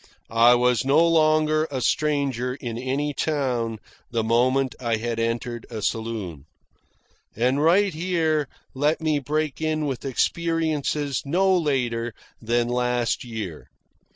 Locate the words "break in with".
9.19-10.03